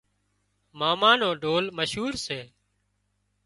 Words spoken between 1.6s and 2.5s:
مشهور سي